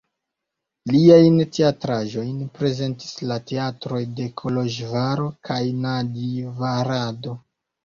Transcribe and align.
Liajn 0.93 1.35
teatraĵojn 1.57 2.39
prezentis 2.55 3.13
la 3.33 3.39
teatroj 3.53 4.01
de 4.21 4.27
Koloĵvaro 4.43 5.31
kaj 5.51 5.61
Nadjvarado. 5.87 7.39